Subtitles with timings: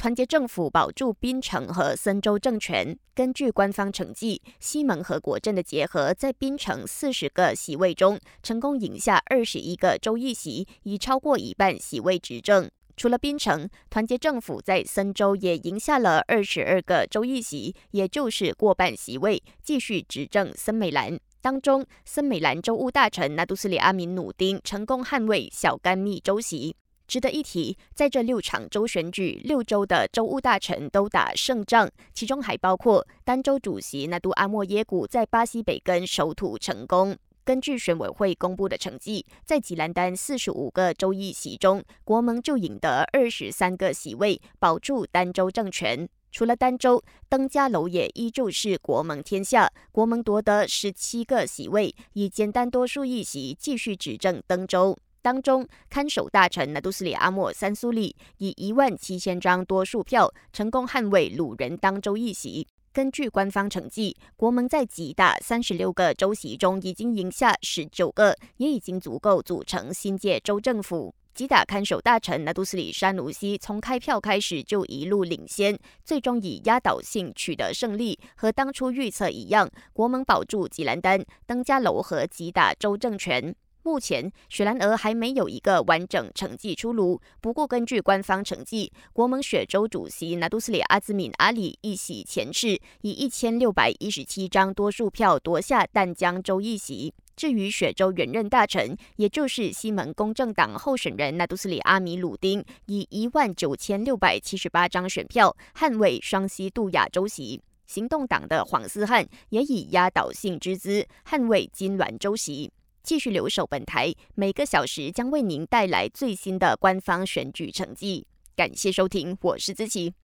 [0.00, 2.98] 团结政府保住槟城和森州政权。
[3.14, 12.70] 根据官方成绩，西蒙和国政的结合，在槟城四十个席位中，成功赢下二十一个州议席，以超过一半席位执政。
[12.96, 21.20] 除了槟城，团结政府在森州也赢下了二十二个州议席，也就是过半席位，继续执政森美兰。
[21.42, 26.74] 当中，森美兰州务大臣纳杜斯里阿敏努丁成功捍卫小甘密州席。
[27.10, 37.16] 值得一提，在这六场州选举，六州的州务大臣都打胜仗，其中还包括丹州主席纳杜阿莫耶古在巴西北根守土成功。
[37.42, 46.08] 根据选委会公布的成绩，在吉兰丹四十五个州议席中，国盟就赢得二十三个席位，保住丹州政权。
[46.30, 54.96] 除了丹州，登嘉楼也依旧是国盟天下，国盟夺得十七个席位，以简单多数议席继续执政登州。
[55.22, 62.66] 当中，看守大臣纳杜斯里阿莫三苏里以一万七千张多数票，成功捍卫鲁人当州议席。
[62.92, 71.14] 根据官方成绩，国盟在吉打三十六个州席中已经赢下十九个，也已经足够组成新界州政府。
[71.32, 78.18] 吉打看守大臣纳杜斯里山努西从开票开始就一路领先，最终以压倒性取得胜利。
[78.34, 83.54] 和当初预测一样，国盟保住吉兰丹、登嘉楼和吉打州政权。
[83.82, 87.20] 目前，雪兰莪还没有一个完整成绩出炉。
[87.40, 97.14] 不过，根据官方成绩，国盟雪州主席拿杜斯里阿兹敏阿里一席前世，以一千六百一十七张多数票夺下淡江州一席。
[97.34, 107.62] 至于雪州原任大臣，也就是西门公正党候选人拿杜斯里阿米鲁丁，以一万九千六百七十八张选票捍卫双溪杜亚州席。
[107.86, 112.70] 行动党的黄思汉也以压倒性之姿捍卫金銮州席。
[113.10, 118.24] 继续留守本台，每个小时将为您带来最新的官方选举成绩。
[118.54, 120.14] 感谢收听，我是子琪。